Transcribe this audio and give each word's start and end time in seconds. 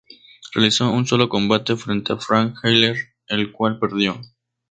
Realizó 0.55 0.89
un 0.89 1.05
solo 1.05 1.29
combate 1.29 1.75
frente 1.75 2.11
a 2.13 2.17
Frank 2.17 2.57
Haller, 2.65 2.97
el 3.27 3.51
cual 3.51 3.77
perdió. 3.77 4.19